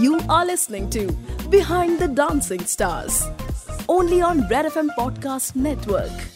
[0.00, 1.10] You are listening to
[1.48, 3.24] Behind the Dancing Stars,
[3.88, 6.35] only on Red FM Podcast Network.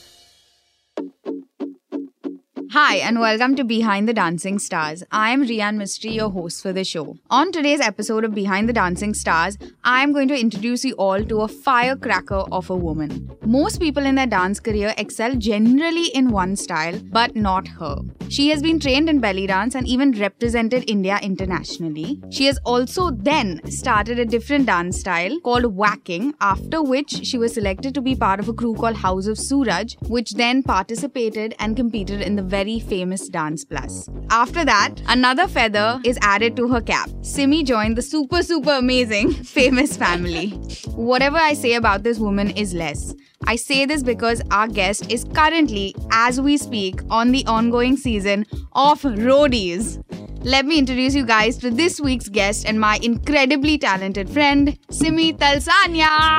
[2.91, 5.05] Hi, and welcome to Behind the Dancing Stars.
[5.13, 7.17] I am Rian Mistry, your host for the show.
[7.31, 11.23] On today's episode of Behind the Dancing Stars, I am going to introduce you all
[11.23, 13.31] to a firecracker of a woman.
[13.47, 18.01] Most people in their dance career excel generally in one style, but not her.
[18.29, 22.21] She has been trained in belly dance and even represented India internationally.
[22.31, 27.55] She has also then started a different dance style called whacking, after which she was
[27.55, 31.77] selected to be part of a crew called House of Suraj, which then participated and
[31.77, 34.09] competed in the very famous Dance Plus.
[34.31, 37.09] After that, another feather is added to her cap.
[37.23, 40.49] Simi joined the super, super amazing famous family.
[40.95, 43.15] Whatever I say about this woman is less.
[43.47, 48.47] I say this because our guest is currently, as we speak, on the ongoing season
[48.73, 50.03] of Roadies.
[50.43, 55.35] Let me introduce you guys to this week's guest and my incredibly talented friend, Simi
[55.35, 56.39] Talsania.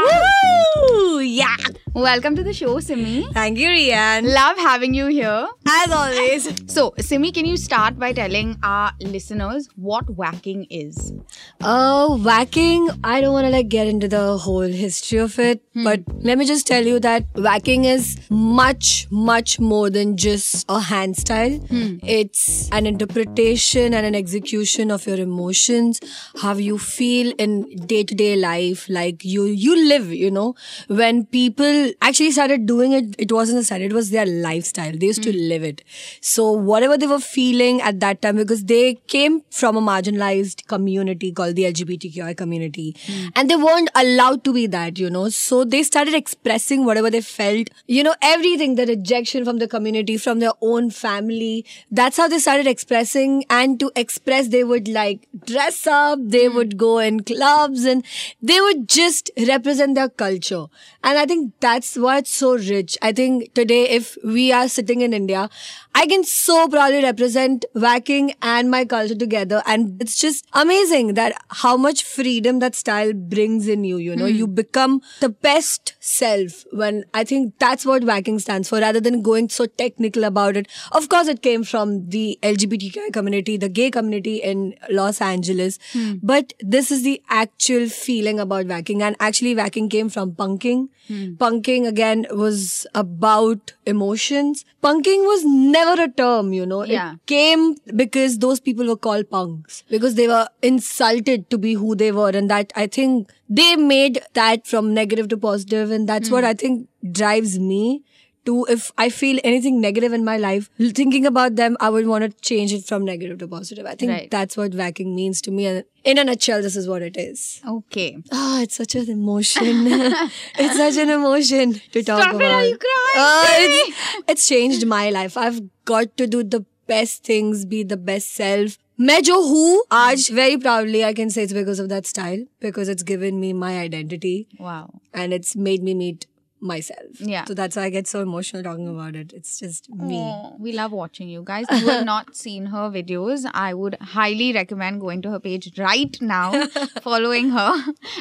[0.90, 1.20] Woo!
[1.20, 1.56] Yeah.
[1.94, 3.26] Welcome to the show, Simi.
[3.34, 4.24] Thank you, Rian.
[4.34, 5.48] Love having you here.
[5.68, 6.50] As always.
[6.72, 11.12] So, Simi, can you start by telling our listeners what whacking is?
[11.60, 16.00] Uh, whacking, I don't want to like get into the whole history of it, but
[16.24, 21.18] let me just tell you that whacking is much, much more than just a hand
[21.18, 21.60] style.
[21.70, 26.00] It's an interpretation and an execution of your emotions,
[26.42, 30.56] how you feel in day to day life, like you, you live, you know,
[30.88, 34.92] when people actually started doing it, it wasn't a style, it was their lifestyle.
[34.92, 35.48] They used to hmm.
[35.50, 35.84] live it.
[36.22, 41.32] So whatever they were feeling at that time, because they came from a marginalized community
[41.32, 43.28] called the LGBTQI community, hmm.
[43.36, 45.30] and they weren't allowed to be that, you know.
[45.30, 50.18] So they started expressing whatever they felt, you know, everything, the rejection from the community,
[50.18, 51.66] from their own family.
[51.90, 53.46] That's how they started expressing.
[53.50, 56.56] And to express, they would like dress up, they hmm.
[56.56, 58.04] would go in clubs, and
[58.42, 60.66] they would just represent their culture.
[61.04, 62.98] And I think that's what's so rich.
[63.02, 65.50] I think today, if we are sitting in India,
[65.96, 69.62] I can so proudly represent whacking and my culture together.
[69.66, 73.98] And it's just amazing that how much freedom that style brings in you.
[73.98, 74.36] You know, hmm.
[74.36, 79.22] you become the best self when I think that's what whacking stands for rather than
[79.22, 80.68] going so technical about it.
[80.92, 85.80] Of course, it came from the LGBTQI community, the gay community in Los Angeles.
[85.94, 86.16] Hmm.
[86.22, 89.02] But this is the actual feeling about whacking.
[89.02, 90.88] And actually, whacking came from punking.
[91.08, 91.34] Hmm.
[91.62, 94.66] Punking again was about emotions.
[94.84, 96.84] Punking was never a term, you know.
[96.84, 97.14] Yeah.
[97.14, 101.96] It came because those people were called punks because they were insulted to be who
[101.96, 102.30] they were.
[102.30, 106.50] And that I think they made that from negative to positive, And that's what hmm.
[106.50, 108.04] I think drives me
[108.47, 112.23] to if I feel anything negative in my life, thinking about them, I would want
[112.27, 113.87] to change it from negative to positive.
[113.87, 114.31] I think Right.
[114.31, 115.67] that's what whacking means to me.
[115.67, 117.61] And in a nutshell, this is what it is.
[117.73, 118.17] Okay.
[118.33, 119.83] Ah, it's such an emotion.
[119.89, 122.53] it's such an emotion to talk Stop it, about.
[122.53, 123.17] are you crying?
[123.25, 123.75] Ah, Baby?
[123.75, 125.37] it's, it's changed my life.
[125.37, 128.79] I've got to do the best things, be the best self.
[129.01, 132.89] मैं जो हूँ आज very proudly I can say it's because of that style because
[132.93, 135.01] it's given me my identity Wow.
[135.13, 136.25] and it's made me meet
[136.62, 137.20] myself.
[137.20, 137.46] Yeah.
[137.46, 139.34] So that's why I get so emotional talking about it.
[139.34, 140.18] It's just me.
[140.18, 141.66] Aw, We love watching you guys.
[141.70, 145.78] If you have not seen her videos, I would highly recommend going to her page
[145.78, 146.66] right now,
[147.02, 147.74] following her,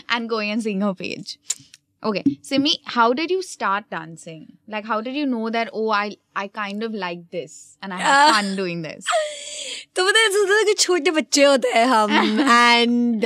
[0.09, 1.39] and going and seeing her page.
[2.04, 4.42] Okay, Simi, how did you start dancing?
[4.68, 5.70] Like, how did you know that?
[5.74, 9.08] Oh, I I kind of like this, and I have fun doing this.
[9.96, 13.26] तो पता है ऐसा होता है कि छोटे बच्चे होते हैं हम एंड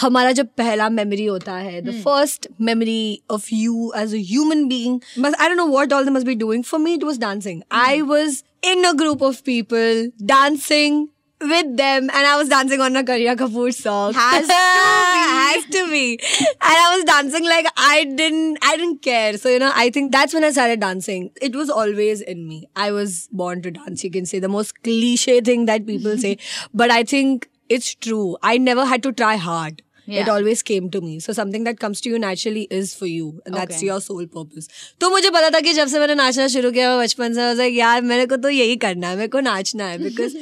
[0.00, 5.00] हमारा जो पहला मेमोरी होता है the first memory of you as a human being
[5.18, 7.60] बस I don't know what all they must be doing for me it was dancing
[7.82, 11.06] I was in a group of people dancing
[11.49, 14.13] with them and I was dancing on a Kareena Kapoor song.
[14.13, 14.53] Has to be.
[14.53, 16.19] Has to be.
[16.21, 19.37] And I was dancing like I didn't I didn't care.
[19.37, 21.31] So you know, I think that's when I started dancing.
[21.41, 22.67] It was always in me.
[22.75, 26.37] I was born to dance, you can say the most cliche thing that people say.
[26.73, 28.37] But I think it's true.
[28.41, 29.81] I never had to try hard.
[30.07, 31.19] It always came to me.
[31.19, 33.41] So something that comes to you naturally is for you.
[33.45, 33.85] And that's Okay.
[33.87, 34.67] your sole purpose.
[35.01, 38.01] तो मुझे पता था कि जब से मैंने नाचना शुरू किया बचपन से like, यार
[38.01, 40.35] मेरे को तो यही करना है मेरे को नाचना है because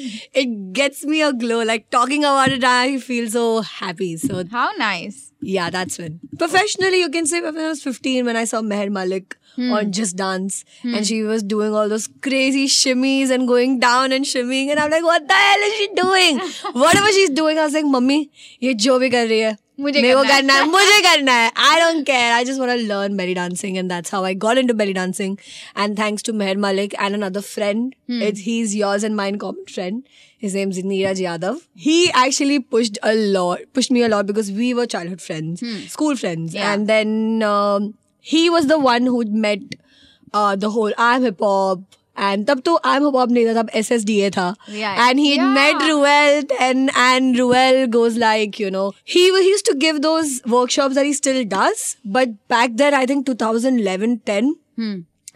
[0.44, 4.72] it gets me a glow like talking about it I feel so happy so How
[4.78, 5.31] nice.
[5.42, 6.20] yeah, that's when.
[6.38, 9.72] Professionally, you can say when I was 15, when I saw Meher Malik hmm.
[9.72, 10.96] on Just Dance, hmm.
[10.96, 14.92] and she was doing all those crazy shimmies and going down and shimmying, and I'm
[14.92, 16.40] like, what the hell is she doing?
[16.74, 18.30] Whatever she's doing, I was like, mommy,
[18.60, 19.58] ye jo bhi kar rahi hai.
[19.81, 22.63] मुझे मेरे को करना है। करना है मुझे करना है I don't care I just
[22.63, 25.35] want to learn belly dancing and that's how I got into belly dancing
[25.85, 28.23] and thanks to Meher Malik and another friend Hmm.
[28.29, 30.03] it's, he's yours and mine common friend
[30.47, 34.73] his name's Neeraj Yadav he actually pushed a lot pushed me a lot because we
[34.81, 35.77] were childhood friends Hmm.
[35.97, 36.73] school friends Yeah.
[36.73, 37.93] and then um,
[38.35, 39.77] he was the one who met
[40.33, 41.81] uh, the whole I'm hip hop
[42.20, 45.38] and तब तो आई हबाब नहीं था तब S S D A था। And he
[45.40, 49.30] made Ruel and and Ruel goes like you know he
[49.68, 53.80] to give those workshop there he still does but back there I think two thousand
[53.80, 54.56] eleven ten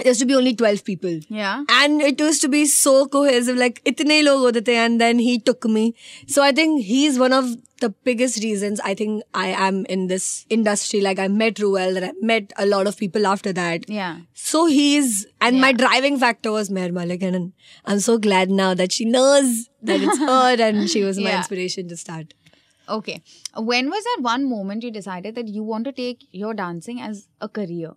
[0.03, 1.63] used to be only 12 people Yeah.
[1.69, 5.39] and it used to be so cohesive like itne log hote the and then he
[5.39, 5.83] took me
[6.27, 7.47] so i think he's one of
[7.83, 12.05] the biggest reasons i think i am in this industry like i met ruel and
[12.05, 14.19] i met a lot of people after that Yeah.
[14.33, 17.53] so he's and my driving factor was Meher Malik and
[17.85, 21.37] i'm so glad now that she knows that it's her and she was my Yeah.
[21.37, 22.33] inspiration to start
[22.87, 23.13] Okay.
[23.57, 27.27] When was that one moment you decided that you want to take your dancing as
[27.41, 27.93] a career?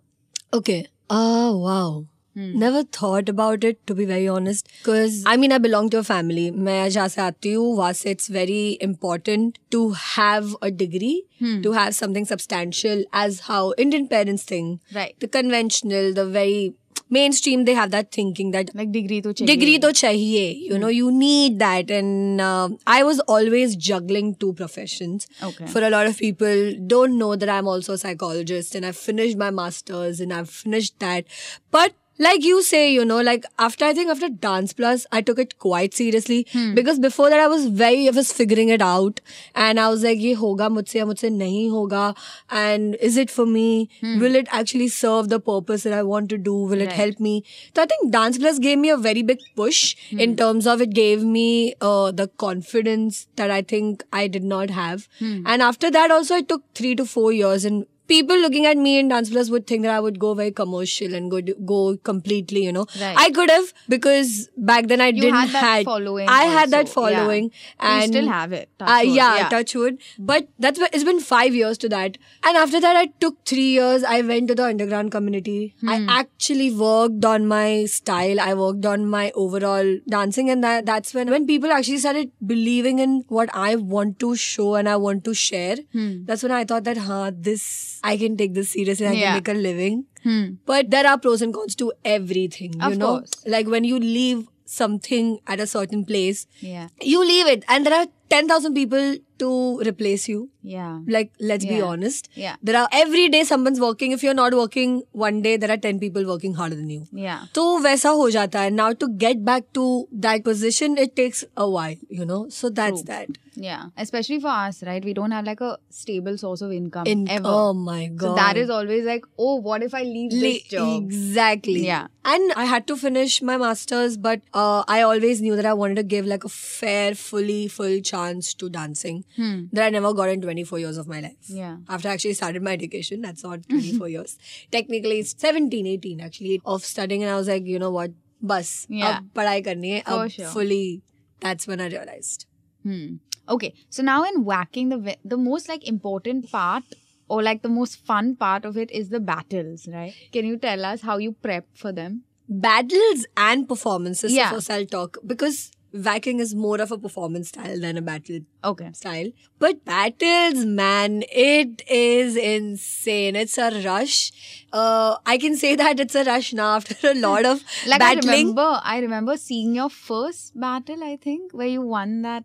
[0.59, 0.87] Okay.
[1.10, 2.06] Oh, wow.
[2.34, 2.58] Hmm.
[2.58, 4.68] Never thought about it to be very honest.
[4.78, 6.50] Because I mean, I belong to a family.
[6.50, 11.60] मैं जहाँ से आती हूँ वहाँ से it's very important to have a degree, Hmm.
[11.62, 14.80] to have something substantial as how Indian parents think.
[14.92, 15.14] Right.
[15.20, 16.74] The conventional, the very
[17.09, 19.47] mainstream they have that thinking that like degree to chahiye.
[19.47, 20.81] degree to chahiye you hmm.
[20.81, 25.67] know you need that and uh, i was always juggling two professions okay.
[25.67, 29.37] for a lot of people don't know that i'm also a psychologist and i've finished
[29.37, 31.25] my masters and i've finished that
[31.71, 35.39] but like you say you know like after i think after dance plus i took
[35.39, 36.45] it quite seriously.
[36.51, 36.73] Hmm.
[36.75, 39.21] Because before that i was very i was figuring it out.
[39.55, 42.03] And i was like ye hoga mujhse ya mujhse nahi hoga.
[42.49, 43.89] And is it for me?
[44.01, 44.19] Hmm.
[44.19, 46.55] Will it actually serve the purpose that i want to do?
[46.73, 47.35] Will it help me?
[47.75, 50.19] So i think dance plus gave me a very big push hmm.
[50.19, 54.75] in terms of it gave me uh, the confidence that i think i did not
[54.81, 55.07] have.
[55.21, 58.91] And after that also it took 3 to 4 years and people looking at me
[58.99, 61.41] in dance plus would think that i would go very commercial and go
[61.73, 61.79] go
[62.11, 63.17] completely you know Right.
[63.25, 64.31] i could have because
[64.71, 67.17] back then i You didn't had that had following i had that also, yeah.
[67.19, 67.51] following
[67.83, 69.49] You still have it, touch uh, wood, yeah, yeah.
[69.53, 69.99] touch wood
[70.31, 74.03] but that's it's been 5 years to that and after that i took 3 years
[74.15, 75.57] i went to the underground community
[75.87, 76.09] i Hmm.
[76.15, 81.29] actually worked on my style i worked on my overall dancing and that that's when
[81.35, 85.33] when people actually started believing in what i want to show and i want to
[85.45, 86.11] share Hmm.
[86.31, 87.65] that's when i thought that huh this
[88.03, 89.25] i can take this seriously i Yeah.
[89.25, 90.45] can make a living Hmm.
[90.65, 93.31] but there are pros and cons to everything you Of know course.
[93.45, 96.87] like when you leave something at a certain place Yeah.
[97.01, 100.48] you leave it and there are 10,000 people to replace you.
[100.62, 101.00] Yeah.
[101.14, 101.82] Like, let's be Yeah.
[101.84, 102.28] honest.
[102.34, 102.56] Yeah.
[102.62, 104.12] There are every day someone's working.
[104.12, 107.02] If you're not working one day, there are 10 people working harder than you.
[107.12, 107.40] Yeah.
[107.54, 108.70] तो वैसा हो जाता है.
[108.76, 109.86] Now to get back to
[110.26, 112.40] that position, it takes a while, you know.
[112.58, 113.08] So that's True.
[113.12, 113.36] that.
[113.66, 113.82] Yeah.
[114.04, 115.04] Especially for us, right?
[115.10, 117.46] We don't have like a stable source of income In ever.
[117.58, 118.26] oh my god.
[118.28, 121.04] So that is always like, oh, what if I leave this Le- job?
[121.04, 121.86] Exactly.
[121.86, 122.06] Yeah.
[122.24, 125.96] And I had to finish my masters, but uh, I always knew that I wanted
[125.96, 129.65] to give like a fair, fully, full chance chance to dancing hmm.
[129.71, 131.37] that I never got in 24 years of my life.
[131.47, 131.77] Yeah.
[131.87, 134.37] After I actually started my education, that's not 24 years.
[134.71, 137.23] Technically, it's 17, 18 actually of studying.
[137.23, 138.11] And I was like, you know what?
[138.41, 138.87] Bus.
[138.89, 139.19] Yeah.
[139.33, 140.27] But I karni hai.
[140.27, 140.47] Sure.
[140.47, 141.01] fully.
[141.39, 142.45] That's when I realized.
[142.83, 143.15] Hmm.
[143.47, 143.73] Okay.
[143.89, 146.83] So now in whacking, the, the most like important part
[147.27, 150.13] or like the most fun part of it is the battles, right?
[150.31, 152.23] Can you tell us how you prep for them?
[152.47, 154.55] Battles and performances, yeah.
[154.55, 158.91] of I'll talk because whacking is more of a performance style than a battle Okay.
[158.93, 159.31] style.
[159.57, 163.35] But battles, man, it is insane.
[163.35, 164.31] It's a rush.
[164.71, 168.13] Uh, I can say that it's a rush now after a lot of Like I
[168.15, 171.03] remember, I remember seeing your first battle.
[171.03, 172.43] I think where you won that.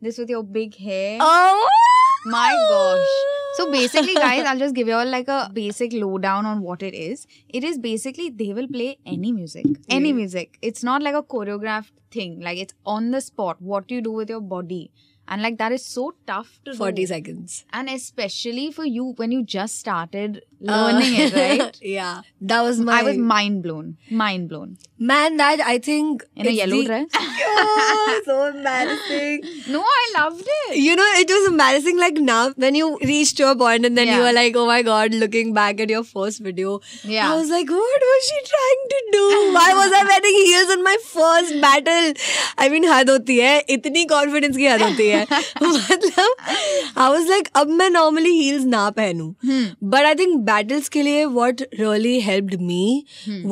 [0.00, 1.18] This with your big hair.
[1.20, 1.68] Oh
[2.30, 3.06] My gosh.
[3.56, 6.94] So basically, guys, I'll just give you all like a basic lowdown on what it
[6.94, 7.26] is.
[7.48, 9.66] It is basically they will play any music.
[9.88, 10.58] Any music.
[10.62, 12.40] It's not like a choreographed thing.
[12.40, 13.60] Like it's on the spot.
[13.60, 14.90] What you do with your body
[15.28, 17.06] and like that is so tough to 40 do.
[17.06, 17.64] seconds.
[17.72, 21.78] And especially for you when you just started learning uh, it right?
[21.82, 22.22] yeah.
[22.40, 24.76] That was my i was mind blown mind blown.
[24.98, 27.06] Man that i think in a yellow the, dress?
[27.60, 29.42] Oh, so embarrassing.
[29.68, 30.76] No i loved it.
[30.76, 34.16] You know it was embarrassing like now when you reached your point and then yeah.
[34.16, 36.80] you were like oh my god looking back at your first video.
[37.02, 37.32] Yeah.
[37.32, 39.26] I was like what was she trying to do?
[39.58, 42.12] Why was i wearing heels in my first battle?
[42.56, 45.17] I mean had hoti hai itni confidence ki had hoti hai.
[45.18, 45.26] है
[45.62, 46.34] मतलब
[47.04, 49.32] I was like अब मैं normally heels ना पहनूं
[49.94, 52.82] but I think battles के लिए what really helped me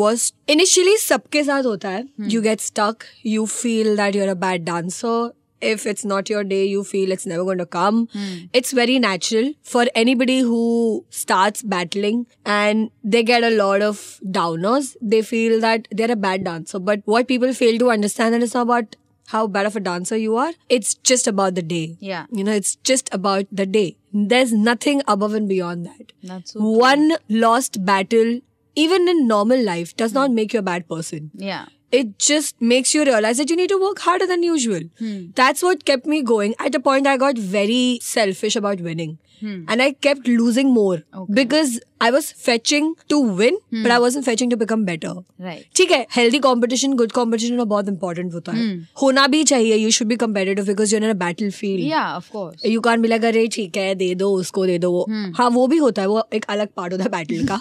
[0.03, 2.05] was initially सबके साथ होता है
[2.35, 5.19] you get stuck you feel that you're a bad dancer
[5.61, 8.09] if it's not your day, you feel it's never going to come.
[8.53, 14.97] It's very natural for anybody who starts battling and they get a lot of downers.
[15.01, 16.79] They feel that they're a bad dancer.
[16.79, 18.97] But what people fail to understand that it's not about
[19.27, 20.53] how bad of a dancer you are.
[20.69, 21.97] It's just about the day.
[22.01, 22.27] Yeah.
[22.33, 23.97] You know, it's just about the day.
[24.13, 26.13] There's nothing above and beyond that.
[26.23, 28.41] That's so One lost battle,
[28.75, 31.67] even in normal life, does not make you a bad person Yeah.
[31.97, 34.81] it just makes you realize that you need to work harder than usual.
[34.99, 35.27] Hmm.
[35.35, 36.55] That's what kept me going.
[36.59, 39.19] At a point, I got very selfish about winning.
[39.41, 39.65] Hmm.
[39.69, 40.99] And I kept losing more
[41.39, 45.13] because I was fetching to win, but I wasn't fetching to become better.
[45.45, 45.63] Right.
[45.77, 48.67] ठीक है healthy competition good competition और बहुत important होता है।
[49.03, 52.67] होना भी चाहिए you should be competitive because your battle field Yeah, of course.
[52.67, 55.07] You कान लगा अरे ठीक है दे दो उसको दे दो। वो
[55.39, 57.61] हाँ वो भी होता है वो एक अलग पार्ट होता है बैटल का।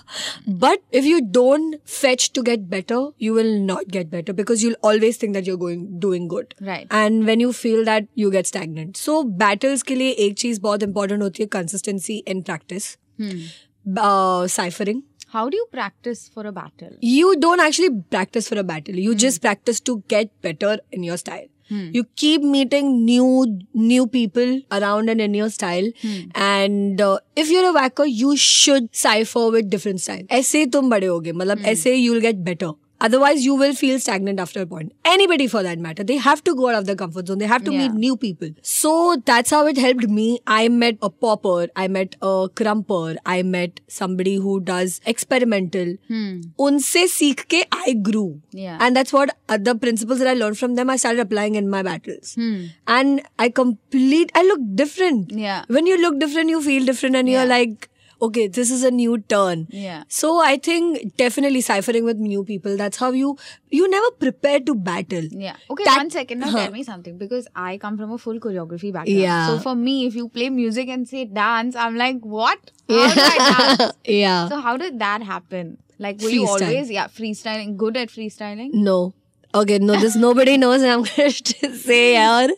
[0.49, 4.75] But if you don't fetch to get better you will not get better because you'll
[4.83, 6.93] always think that you're going doing good Right.
[6.93, 10.83] And when you feel that you get stagnant so battles के लिए एक चीज़ बहुत
[10.83, 12.95] important होती है consistency in practice
[14.56, 15.02] साइफरिंग
[15.32, 16.94] How do you practice for a battle?
[17.08, 21.18] you don't actually practice for a battle you just practice to get better in your
[21.22, 21.48] style
[21.96, 23.26] you keep meeting new
[23.90, 25.90] new people around and in your style
[26.46, 31.06] and uh, if you're a whacker you should cipher with different style ऐसे तुम बड़े
[31.06, 34.91] होगे मतलब ऐसे you'll get better otherwise you will feel stagnant after a point.
[35.05, 36.03] Anybody for that matter.
[36.03, 37.37] They have to go out of their comfort zone.
[37.39, 37.79] They have to Yeah.
[37.87, 38.49] meet new people.
[38.61, 40.39] So that's how it helped me.
[40.47, 43.15] I met a popper i met a crumper.
[43.25, 45.95] I met somebody who does experimental.
[46.07, 46.41] Hmm.
[46.67, 48.41] unse seekh ke i grew.
[48.51, 48.77] Yeah.
[48.81, 51.81] and that's what other principles that i learned from them i started applying in my
[51.89, 52.33] battles.
[52.35, 52.61] Hmm.
[52.99, 55.31] and i complete i look different.
[55.31, 55.63] Yeah.
[55.67, 57.89] when you look different you feel different and you're like
[58.25, 60.03] okay this is a new turn Yeah.
[60.19, 63.37] so i think definitely ciphering with new people that's how you
[63.77, 65.55] you never prepare to battle Yeah.
[65.69, 66.39] Okay, That- one second.
[66.43, 66.59] Now Huh.
[66.65, 69.19] tell me something because I come from a full choreography background.
[69.23, 69.47] Yeah.
[69.49, 72.71] So for me, if you play music and say dance, I'm like, what?
[72.89, 73.93] How do I dance?
[74.19, 75.77] yeah So how did that happen?
[76.05, 77.75] Like, were you always yeah freestyling?
[77.83, 78.73] Good at freestyling?
[78.89, 78.97] No.
[79.54, 82.50] Okay, no, this nobody knows, and I'm going to say here.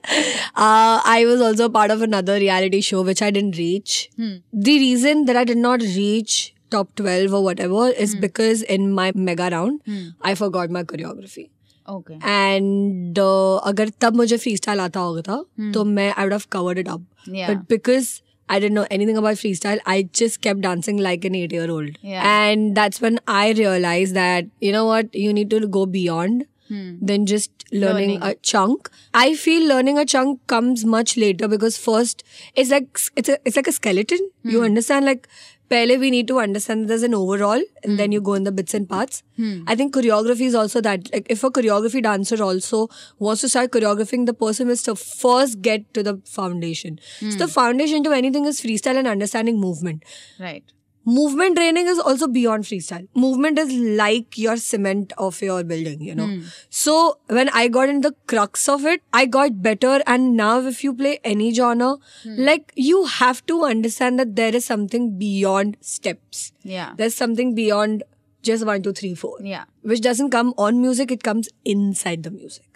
[0.54, 4.11] Uh, I was also part of another reality show which I didn't reach.
[4.18, 9.12] The reason that I did not reach top 12 or whatever is because in my
[9.14, 9.80] mega round,
[10.20, 11.49] I forgot my choreography.
[11.88, 12.18] Okay.
[12.22, 16.78] And uh, अगर तब मुझे freestyle आता होगा था तो मैं I would have covered
[16.78, 17.00] it up.
[17.26, 17.49] Yeah.
[17.49, 21.52] But because I didn't know anything about freestyle, I just kept dancing like an eight
[21.52, 21.99] year old.
[22.02, 22.22] Yeah.
[22.22, 26.97] And that's when I realized that, you know what, you need to go beyond Hmm.
[27.01, 28.24] than just learning, Learning.
[28.24, 28.89] a chunk.
[29.13, 32.24] I feel learning a chunk comes much later because first
[32.55, 34.19] it's like it's a it's like a skeleton.
[34.43, 34.65] You hmm.
[34.65, 35.27] understand like
[35.69, 38.13] pehle we need to understand that there's an overall and then hmm.
[38.13, 39.24] you go in the bits and parts.
[39.67, 41.12] I think choreography is also that.
[41.13, 42.88] Like if a choreography dancer also
[43.19, 47.00] wants to start choreographing, the person must first get to the foundation.
[47.19, 50.03] So the foundation to anything is freestyle and understanding movement
[50.39, 50.63] Right.
[51.07, 53.07] Movement training is also beyond freestyle.
[53.15, 56.27] Movement is like your cement of your building, you know.
[56.27, 56.41] Hmm.
[56.69, 60.01] So when I got in the crux of it, I got better.
[60.05, 62.35] And now if you play any genre, hmm.
[62.49, 66.51] like you have to understand that there is something beyond steps.
[66.63, 66.93] Yeah.
[66.97, 68.03] There's something beyond
[68.41, 69.37] just one, two, three, four.
[69.41, 69.63] Yeah.
[69.83, 72.66] Which doesn't come on music, it comes inside the music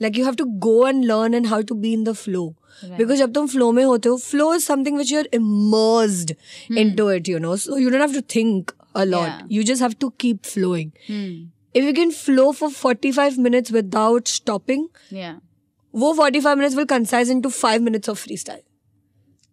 [0.00, 2.56] like you have to go and learn and how to be in the flow.
[2.96, 6.32] Because jab tum flow mein hote ho flow is something which you're immersed
[6.68, 6.78] hmm.
[6.82, 7.56] into it you know.
[7.56, 9.50] So you don't have to think a lot.
[9.50, 10.92] You just have to keep flowing.
[11.06, 11.34] Hmm.
[11.74, 15.36] If you can flow for 45 minutes without stopping yeah.
[15.92, 18.62] wo 45 minutes will concise into 5 minutes of freestyle.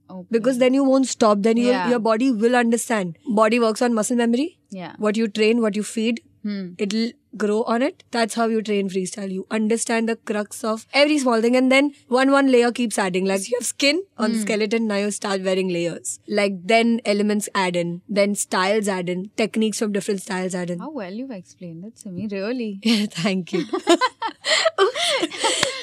[0.09, 0.27] Okay.
[0.31, 1.41] Because then you won't stop.
[1.41, 3.17] Then you, your body will understand.
[3.27, 4.57] Body works on muscle memory.
[4.69, 4.93] Yeah.
[4.97, 6.73] What you train, what you feed, Hmm.
[6.77, 8.03] it'll grow on it.
[8.11, 9.31] That's how you train freestyle.
[9.31, 13.25] You understand the crux of every small thing, and then one one layer keeps adding.
[13.25, 14.35] Like you have skin on Hmm.
[14.37, 16.19] the skeleton, now you start wearing layers.
[16.27, 20.79] Like then elements add in, then styles add in, techniques from different styles add in.
[20.79, 22.79] How well you've explained it to me, really.
[22.83, 23.65] Yeah, thank you.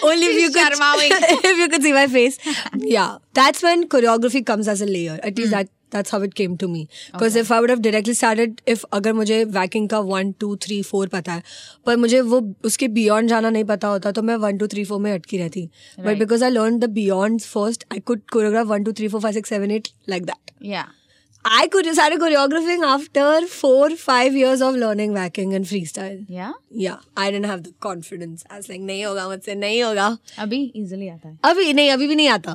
[0.02, 0.72] Only if you could
[1.44, 2.38] if you could see my face.
[2.76, 5.18] Yeah, that's when choreography comes as a layer.
[5.22, 6.82] At least that that's how it came to me.
[7.08, 10.80] Because if I would have directly started, if अगर मुझे वैकिंग का one two three
[10.84, 11.42] four पता है
[11.86, 15.00] पर मुझे वो उसके beyond जाना नहीं पता होता तो मैं वन टू थ्री फोर
[15.00, 15.68] में अटकी रहती
[16.00, 19.34] but because I learn the beyond first I could choreograph one two three four five
[19.34, 20.84] six seven eight like that Yeah.
[21.46, 26.24] I could started choreographing after four five years of learning whacking and freestyle.
[26.28, 26.52] Yeah.
[26.70, 28.44] Yeah, I didn't have the confidence.
[28.50, 30.06] I was like, नहीं होगा मुझसे नहीं होगा
[30.44, 31.36] अभी easily आता है.
[31.50, 32.52] अभी नहीं अभी भी नहीं आता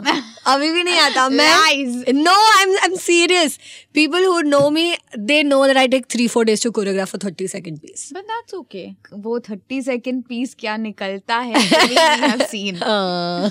[0.54, 1.96] अभी भी नहीं आता मैं Lies.
[2.24, 3.58] no I'm I'm serious
[4.00, 4.86] people who know me
[5.32, 8.28] they know that I take three four days to choreograph a 30 second piece But
[8.34, 8.86] that's okay.
[9.14, 12.82] वो 30 second piece क्या निकलता है we have seen.
[12.96, 13.50] uh,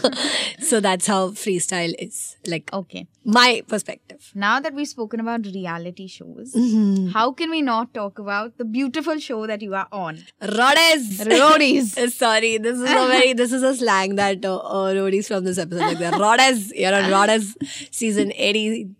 [0.72, 2.20] so that's how freestyle is
[2.54, 3.06] like Okay.
[3.24, 7.08] My perspective Now that we've spoken about reality shows, Mm-hmm.
[7.08, 10.18] how can we not talk about the beautiful show that you are on?
[10.40, 11.18] Roadies.
[11.26, 12.10] Roadies.
[12.20, 15.58] Sorry, this is a very this is a slang that uh, uh, roadies from this
[15.58, 16.14] episode like that.
[16.14, 16.70] Roadies.
[16.74, 17.54] You're on Roadies
[17.90, 18.90] season 80.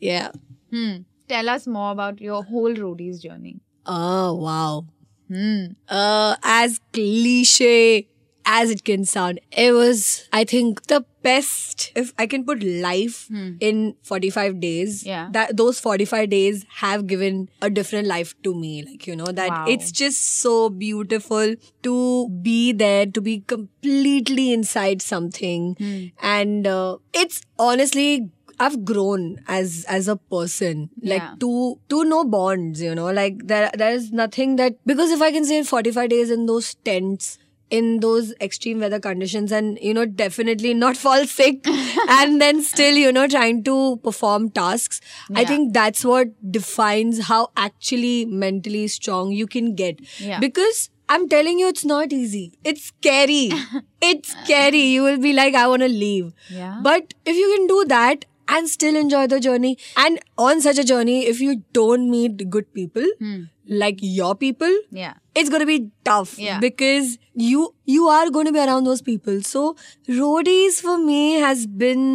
[0.00, 0.30] Yeah.
[0.70, 0.96] Hmm.
[1.28, 3.60] Tell us more about your whole roadies journey.
[3.86, 4.86] Oh wow.
[5.28, 5.64] Hmm.
[5.88, 8.06] Uh, as cliche
[8.44, 11.92] as it can sound, it was I think the best.
[11.94, 13.28] If I can put life
[13.60, 15.28] in 45 days, Yeah.
[15.32, 18.82] that those 45 days have given a different life to me.
[18.82, 19.64] Like you know that Wow.
[19.68, 25.76] it's just so beautiful to be there, to be completely inside something,
[26.20, 28.30] and uh, it's honestly.
[28.60, 31.34] I've grown as as a person, like Yeah.
[31.40, 32.80] to to no bonds.
[32.82, 36.30] You know, like there there is nothing that because if I can say 45 days
[36.30, 37.38] in those tents
[37.78, 41.66] in those extreme weather conditions and you know definitely not fall sick
[42.16, 45.00] and then still you know trying to perform tasks.
[45.34, 50.02] I think that's what defines how actually mentally strong you can get.
[50.30, 50.38] Yeah.
[50.42, 52.42] because i'm telling you it's not easy.
[52.72, 53.52] It's scary.
[54.10, 54.82] It's scary.
[54.96, 56.28] You will be like i want to leave.
[56.50, 56.78] Yeah.
[56.82, 60.86] but if you can do that and still enjoy the journey and on such a
[60.92, 63.42] journey if you don't meet good people hmm.
[63.82, 65.14] like your people Yeah.
[65.34, 66.38] it's going to be tough.
[66.38, 66.58] Yeah.
[66.68, 67.63] because you
[67.95, 69.63] you are going to be around those people so
[70.19, 72.05] roadies for me has been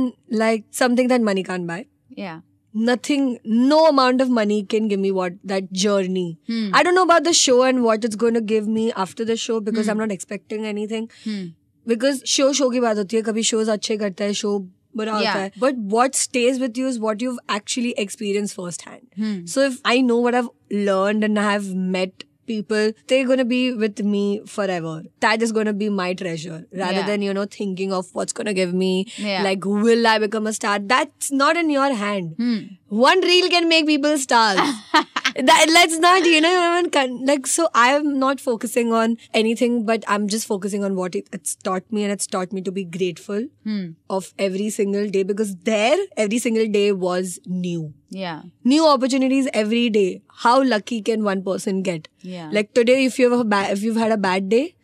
[0.44, 1.80] like something that money can't buy
[2.22, 2.40] Yeah.
[2.74, 3.24] nothing
[3.70, 6.68] no amount of money can give me what that journey Hmm.
[6.78, 9.36] i don't know about the show and what it's going to give me after the
[9.42, 11.42] show because i'm not expecting anything Hmm.
[11.86, 14.50] Because show show की बात होती है कभी shows अच्छे करता है show
[14.96, 15.38] बुरा होता Yeah.
[15.42, 18.92] है but what stage with you is what you actually experience first Hmm.
[19.22, 23.37] Hand so if I know what have learn and I have met people they're going
[23.43, 24.21] to be with me
[24.55, 24.93] forever
[25.25, 27.05] that is going to be my treasure rather Yeah.
[27.11, 29.43] than you know thinking of what's going to give me Yeah.
[29.49, 32.57] like will i become a star that's not in your hand Hmm.
[32.89, 34.57] One reel can make people stars
[35.35, 36.83] that, let's not you know
[37.23, 41.27] like so i am not focusing on anything but i'm just focusing on what it,
[41.33, 43.91] it's taught me and it's taught me to be grateful Hmm.
[44.09, 48.43] of every single day because there every single day was new Yeah.
[48.63, 52.49] new opportunities every day how lucky can one person get Yeah.
[52.51, 54.75] like today if you have a ba- if you've had a bad day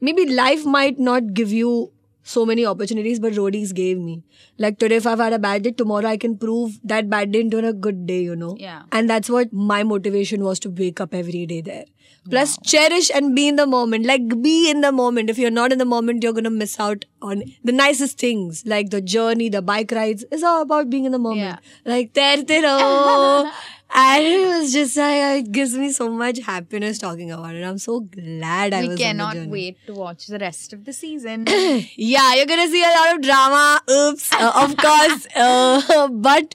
[0.00, 1.91] maybe life might not give you
[2.22, 4.22] so many opportunities but roadies gave me.
[4.58, 7.40] Like today if i've had a bad day tomorrow i can prove that bad day
[7.40, 8.56] into a good day you know?
[8.58, 8.82] Yeah.
[8.92, 11.84] and that's what my motivation was to wake up every day there.
[12.30, 14.06] Plus cherish and be in the moment.
[14.06, 15.28] Like be in the moment.
[15.30, 18.90] If you're not in the moment you're gonna miss out on the nicest things like
[18.90, 20.24] the journey the bike rides.
[20.30, 21.58] It's all about being in the moment.
[21.84, 23.50] Like terte raho
[23.94, 27.78] and it was just like it gives me so much happiness talking about it i'm
[27.78, 30.92] so glad i we was on the cannot wait to watch the rest of the
[30.92, 31.44] season.
[31.48, 33.80] yeah, you're gonna see a lot of drama.
[33.90, 35.26] Oops, uh, of course.
[35.34, 36.54] Uh, but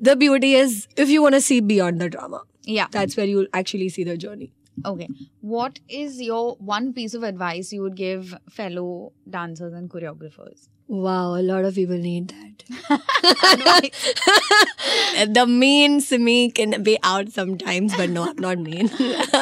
[0.00, 2.86] the beauty is, if you want to see beyond the drama, yeah.
[2.90, 4.52] that's where you'll actually see the journey.
[4.84, 5.08] Okay.
[5.40, 10.68] What is your one piece of advice you would give fellow dancers and choreographers?
[10.88, 12.44] Wow, a lot of people need that.
[15.34, 18.90] the mean Simi can be out sometimes, but no, I'm not mean.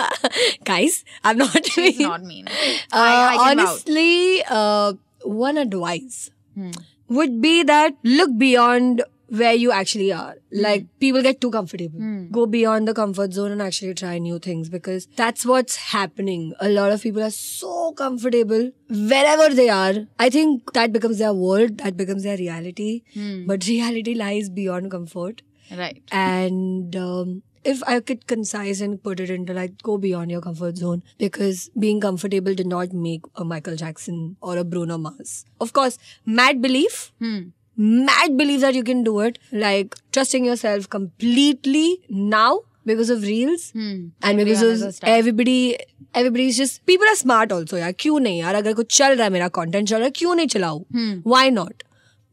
[0.65, 2.09] Guys, I'm not She's mean.
[2.09, 2.47] not mean.
[2.49, 2.53] Uh,
[2.93, 3.69] I, I can vouch.
[3.69, 4.93] honestly, uh,
[5.25, 6.71] one advice Hmm.
[7.09, 10.37] would be that look beyond where you actually are.
[10.53, 11.99] Like people get too comfortable.
[11.99, 12.31] Hmm.
[12.31, 16.53] Go beyond the comfort zone and actually try new things because that's what's happening.
[16.61, 19.95] A lot of people are so comfortable wherever they are.
[20.19, 23.03] I think that becomes their world, that becomes their reality.
[23.15, 23.47] Hmm.
[23.47, 25.43] But reality lies beyond comfort.
[25.71, 26.03] Right.
[26.13, 30.77] And um, if I could concise and put it into like go beyond your comfort
[30.77, 35.45] zone because being comfortable did not make a Michael Jackson or a Bruno Mars.
[35.61, 40.90] Of course, mad belief, Hmm mad belief that you can do it, like trusting yourself
[40.90, 43.88] completely now because of reels Hmm.
[43.88, 45.16] and Everyone because has a of style.
[45.22, 45.78] everybody
[46.22, 49.30] everybody's just people are smart also यार क्यों नहीं यार अगर कुछ चल रहा है
[49.38, 51.14] मेरा content चल रहा है क्यों नहीं चलाऊं Hmm.
[51.34, 51.84] why not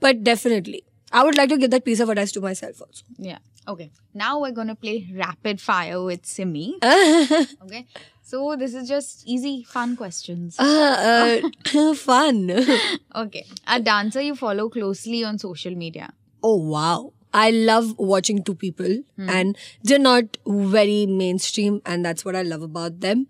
[0.06, 0.80] but definitely
[1.18, 3.38] I would like to give that piece of advice to myself also Yeah.
[3.72, 3.90] Okay.
[4.22, 6.66] Now we're gonna play rapid fire with Simi.
[6.82, 7.86] okay.
[8.25, 10.55] so this is just easy, fun questions.
[10.59, 11.41] Uh,
[11.73, 12.49] uh, fun.
[13.15, 13.45] Okay.
[13.67, 16.13] A dancer you follow closely on social media.
[16.41, 17.13] oh wow.
[17.35, 22.61] I love watching two people and they're not very mainstream and that's what I love
[22.61, 23.25] about them.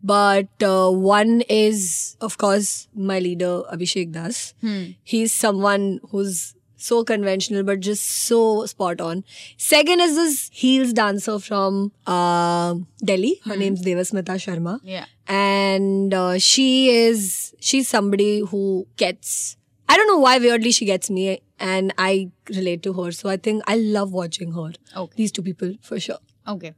[0.00, 4.54] But uh, one is of course my leader Abhishek Das.
[4.60, 4.84] Hmm.
[5.02, 9.24] He's someone who's So conventional, but just so spot on.
[9.56, 13.40] Second is this heels dancer from uh, Delhi.
[13.44, 14.78] Her name's Devasmita Sharma.
[14.84, 15.06] Yeah.
[15.26, 19.56] And uh, she is, she's somebody who gets,
[19.88, 23.10] I don't know why weirdly she gets me and I relate to her.
[23.10, 24.70] So I think I love watching her.
[24.96, 25.14] Okay.
[25.16, 26.18] These two people for sure.
[26.46, 26.74] Okay.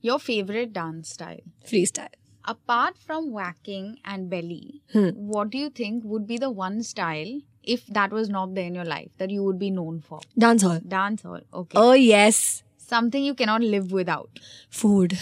[0.00, 1.40] Your favorite dance style?
[1.66, 2.08] Freestyle.
[2.44, 5.10] Apart from whacking and belly, Hmm.
[5.10, 8.74] what do you think would be the one style if that was not there in
[8.74, 10.20] your life that you would be known for?
[10.36, 10.80] Dance hall.
[10.86, 11.40] Dance hall.
[11.52, 11.78] Okay.
[11.78, 12.62] Oh, yes.
[12.76, 14.38] Something you cannot live without.
[14.70, 15.18] Food.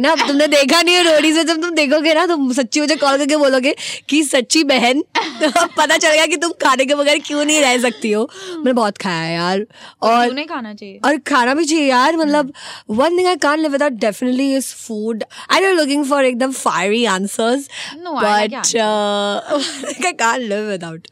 [0.00, 0.10] ना?
[0.12, 1.46] अब तुमने देखा नहीं है Roadies में?
[1.46, 3.74] जब तुम देखोगे ना तुम सच्ची मुझे कॉल करके बोलोगे
[4.08, 8.12] कि सच्ची बहन अब पता चलेगा कि तुम खाने के बगैर क्यों नहीं रह सकती
[8.12, 8.22] हो।
[8.56, 9.64] मैंने बहुत खाया है यार।
[10.02, 12.52] और खाना चाहिए। और खाना भी चाहिए यार मतलब
[12.90, 17.04] one thing I can't live without definitely is food I am looking for एकदम fiery
[17.16, 21.08] answers but I can't live without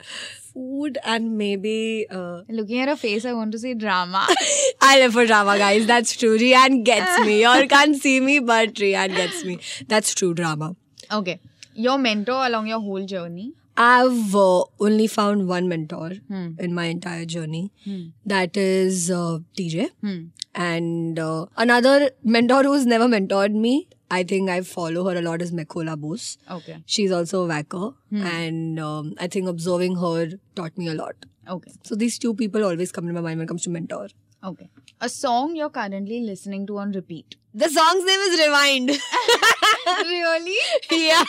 [0.57, 4.27] food and maybe uh, Looking at her face, I want to see drama.
[4.91, 5.87] I live for drama, guys.
[5.87, 6.39] That's true.
[6.39, 7.43] Rian gets me.
[7.43, 9.59] Y'all can't see me, but Rian gets me.
[9.95, 10.75] That's true drama.
[11.21, 11.39] okay.
[11.75, 13.53] Your mentor along your whole journey.
[13.77, 16.47] I've uh, only found one mentor Hmm.
[16.67, 17.65] in my entire journey.
[17.89, 18.05] Hmm.
[18.35, 19.91] That is uh, TJ.
[20.07, 20.17] Hmm.
[20.55, 21.99] And uh, another
[22.37, 23.75] mentor who's never mentored me,
[24.11, 26.39] I think I follow her a lot, is Mekola Bose.
[26.51, 26.83] Okay.
[26.87, 27.91] She's also a whacker.
[28.11, 28.23] Hmm.
[28.23, 31.15] And um, I think observing her taught me a lot.
[31.49, 31.73] Okay.
[31.85, 34.09] So these two people always come to my mind when it comes to mentor.
[34.45, 34.69] Okay.
[35.01, 37.37] A song you're currently listening to on repeat.
[37.53, 38.89] The song's name is Rewind.
[40.05, 40.57] really?
[40.91, 41.25] yeah.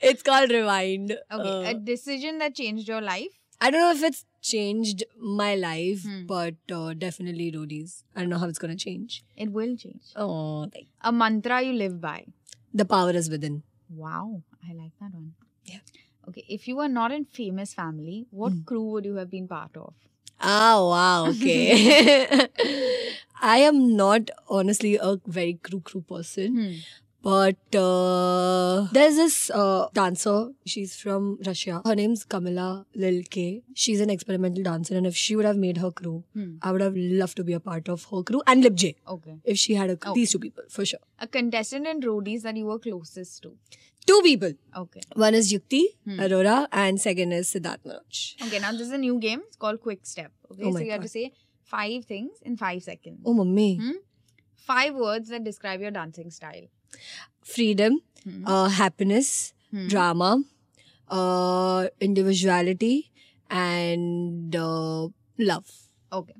[0.00, 1.16] it's called Rewind.
[1.32, 1.66] Okay.
[1.66, 3.28] Uh, a decision that changed your life.
[3.60, 5.04] I don't know if it's changed
[5.38, 6.24] my life, Hmm.
[6.32, 7.94] but uh, definitely roadies.
[8.14, 9.16] I don't know how it's going to change.
[9.46, 10.12] It will change.
[10.24, 10.70] Oh,
[11.10, 12.18] A mantra you live by.
[12.82, 13.62] The power is within.
[14.04, 14.42] Wow.
[14.68, 15.28] I like that one.
[15.74, 15.80] Yeah.
[16.28, 16.44] Okay.
[16.58, 18.62] If you were not in famous family, what Hmm.
[18.72, 19.94] crew would you have been part of?
[20.52, 22.48] Ah, wow, okay.
[23.56, 26.74] I am not honestly a very crew crew person, Hmm.
[27.22, 30.50] But uh, there's this uh, dancer.
[30.64, 31.82] She's from Russia.
[31.84, 33.62] Her name's Kamila Lilke.
[33.74, 36.56] She's an experimental dancer, and if she would have made her crew, Hmm.
[36.62, 38.94] I would have loved to be a part of her crew and Lip J.
[39.16, 39.36] Okay.
[39.44, 40.14] If she had a, Oh.
[40.14, 41.00] these two people, for sure.
[41.18, 43.56] A contestant and roadies that you were closest to.
[44.06, 44.52] Two people.
[44.84, 45.00] Okay.
[45.14, 46.20] One is Yukti Hmm.
[46.20, 48.46] Arora, and second is Siddharth Manoj.
[48.46, 48.60] Okay.
[48.60, 49.42] Now this is a new game.
[49.48, 50.30] It's called Quick Step.
[50.52, 50.62] Okay.
[50.64, 51.32] Oh so you have to say
[51.64, 53.20] five things in five seconds.
[53.24, 53.76] Oh, mummy.
[53.82, 53.96] Hmm?
[54.54, 56.66] Five words that describe your dancing style.
[57.42, 58.46] Freedom, Hmm.
[58.46, 59.86] uh, happiness, Hmm.
[59.88, 60.42] drama,
[61.08, 63.10] uh, individuality,
[63.50, 65.70] and uh, love.
[66.12, 66.34] Okay.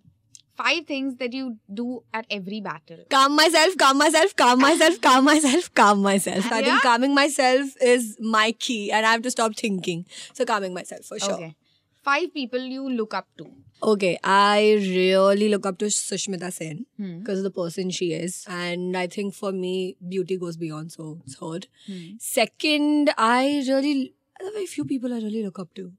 [0.56, 3.04] Five things that you do at every battle.
[3.10, 6.50] Calm myself, calm myself, calm myself, calm myself, calm myself.
[6.50, 6.64] I Yeah?
[6.70, 10.06] think calming myself is my key, and I have to stop thinking.
[10.32, 11.34] So, calming myself for sure.
[11.34, 11.54] Okay.
[12.02, 13.50] Five people you look up to.
[13.83, 17.13] Okay, I really look up to Sushmita Sen Hmm.
[17.19, 18.35] because of the person she is.
[18.47, 19.71] And I think for me,
[20.07, 21.59] beauty goes beyond, so it's her.
[21.87, 22.03] Hmm.
[22.19, 25.91] Second, I really, there are very few people I really look up to.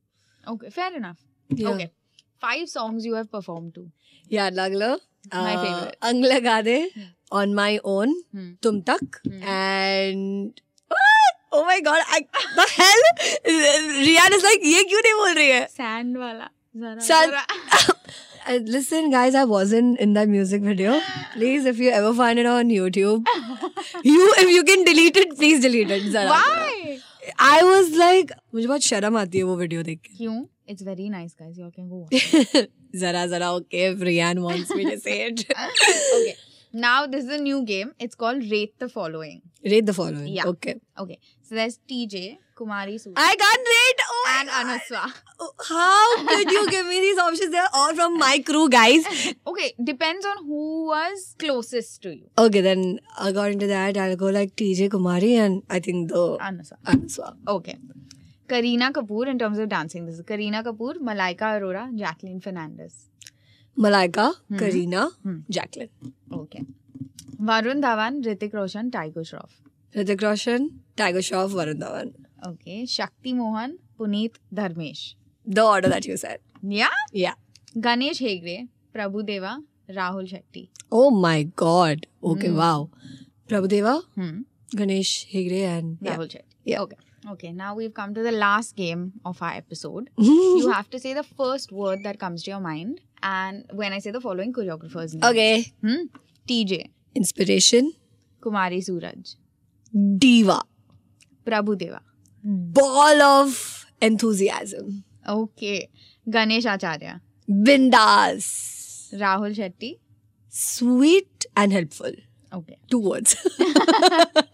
[0.54, 0.70] Okay.
[0.70, 1.18] Fair enough.
[1.48, 1.70] Yeah.
[1.70, 1.90] Okay.
[2.40, 3.90] Five songs you have performed to.
[4.28, 4.98] Yeah, Lagla.
[5.32, 5.96] My favorite.
[6.02, 6.88] Ang Lagade,
[7.32, 8.52] On My Own, Hmm.
[8.60, 9.42] Tum Tak, Hmm.
[9.42, 10.60] and...
[10.88, 11.36] What?
[11.52, 12.20] Oh my god, I,
[12.56, 13.04] the hell?
[14.06, 15.68] Rihan is like, ये क्यों नहीं बोल रही है?
[15.76, 16.48] Sand wala.
[18.47, 20.99] Uh, listen, guys, I wasn't in that music video.
[21.33, 23.25] Please, if you ever find it on YouTube,
[24.03, 26.05] you if you can delete it, please delete it.
[26.11, 26.29] Zara.
[26.29, 26.99] Why?
[27.39, 30.13] I was like, मुझे बहुत शर्म आती है वो video देख के.
[30.17, 30.37] क्यों?
[30.67, 31.57] It's very nice, guys.
[31.57, 32.67] You all can go watch.
[33.03, 35.43] Zara, Zara, okay if Rihan wants me to say it.
[35.51, 36.35] okay.
[36.73, 37.93] Now this is a new game.
[37.99, 39.41] It's called Rate the Following.
[39.63, 40.27] Rate the following.
[40.27, 40.45] Yeah.
[40.45, 40.75] Okay.
[40.97, 41.19] Okay.
[41.41, 44.01] So there's TJ, Kumari Su, I can't rate.
[44.09, 44.49] Oh and.
[44.49, 45.13] Anuswa.
[45.39, 47.51] Oh, How could you give me these options?
[47.51, 49.05] They're all from my crew, guys.
[49.47, 52.29] Okay, depends on who was closest to you.
[52.37, 56.77] Okay, then according to that, I'll go like TJ Kumari and I think the Anuswa.
[56.85, 57.35] Anuswa.
[57.47, 57.77] Okay.
[58.47, 60.05] Kareena Kapoor in terms of dancing.
[60.05, 63.09] This is Kareena Kapoor, Malaika Arora, Jacqueline Fernandez.
[63.85, 64.57] Malaika, Hmm.
[64.61, 65.39] Kareena, Hmm.
[65.49, 65.89] Jacqueline.
[66.31, 66.63] Okay.
[67.49, 69.51] Varun Dhawan, Hrithik Roshan, Tiger Shroff.
[69.95, 72.13] Hrithik Roshan, Tiger Shroff, Varun Dhawan.
[72.51, 72.85] Okay.
[72.85, 75.13] Shakti Mohan, Puneet Dharmesh.
[75.45, 76.39] The order that you said.
[76.63, 76.97] Yeah.
[77.13, 77.35] Yeah.
[77.79, 79.53] Ganesh Hegde, Prabhu Deva,
[79.89, 80.69] Rahul Shetty.
[80.91, 82.07] Oh my god.
[82.23, 82.57] Okay, Hmm.
[82.57, 82.89] wow.
[83.47, 84.41] Prabhudeva, Hmm.
[84.75, 86.17] Ganesh Hegde, and yeah.
[86.17, 86.56] Rahul Shetty.
[86.67, 86.81] Yeah.
[86.81, 86.97] Okay.
[87.31, 87.51] Okay.
[87.53, 90.09] Now we've come to the last game of our episode.
[90.17, 93.01] you have to say the first word that comes to your mind.
[93.23, 95.23] And when I say the following choreographers name.
[95.23, 95.65] okay.
[95.81, 96.03] Hmm?
[96.47, 97.93] TJ, Inspiration,
[98.41, 99.35] Kumari Suraj,
[100.17, 100.61] Diva,
[101.45, 102.01] Prabhu Deva,
[102.43, 105.03] ball of enthusiasm.
[105.27, 105.89] Okay.
[106.29, 107.21] Ganesh Acharya.
[107.49, 109.13] Bindas.
[109.13, 109.99] Rahul Shetty.
[110.49, 112.11] Sweet and helpful.
[112.53, 112.77] Okay.
[112.89, 113.35] Two words.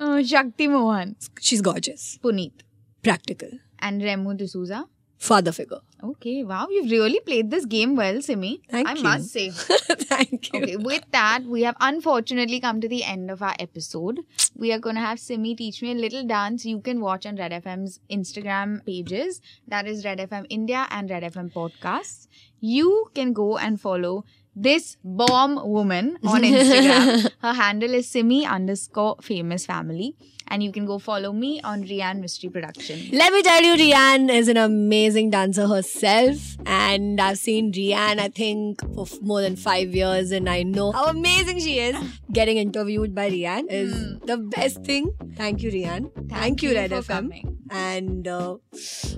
[0.00, 1.16] Uh, Shakti Mohan.
[1.40, 2.18] She's gorgeous.
[2.22, 2.62] Puneet.
[3.02, 3.50] Practical.
[3.78, 4.86] And Remo D'Souza.
[5.18, 5.78] Father figure.
[6.02, 8.60] Okay, wow, you've really played this game well, Simi.
[8.70, 9.02] Thank I you.
[9.02, 9.50] must say.
[9.52, 10.60] Thank you.
[10.60, 14.20] Okay, with that, we have unfortunately come to the end of our episode.
[14.54, 17.36] We are going to have Simi teach me a little dance you can watch on
[17.36, 19.40] Red FM's Instagram pages.
[19.66, 22.28] That is Red FM India and Red FM Podcasts.
[22.60, 24.24] You can go and follow
[24.56, 27.30] this bomb woman on Instagram.
[27.42, 30.16] Her handle is Simi underscore famous family.
[30.48, 33.08] And you can go follow me on Rian Mistry Production.
[33.12, 36.58] Let me tell you, Rian is an amazing dancer herself.
[36.66, 40.32] And I've seen Rian, I think, for more than five years.
[40.32, 41.96] And I know how amazing she is.
[42.32, 45.14] Getting interviewed by Rian is the best thing.
[45.34, 46.10] Thank you, Rian.
[46.28, 47.06] Thank, you, you Red for FM.
[47.06, 47.58] coming.
[47.70, 48.56] And uh,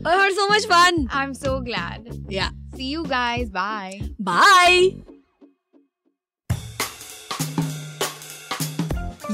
[0.05, 1.09] I had so much fun.
[1.11, 2.09] I'm so glad.
[2.29, 2.51] Yeah.
[2.77, 3.51] See you guys.
[3.51, 4.01] Bye.
[4.21, 4.95] Bye.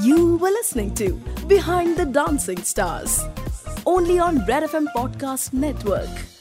[0.02, 1.12] You were listening to
[1.46, 3.24] Behind the Dancing Stars,
[3.86, 6.31] only on Red FM Podcast Network.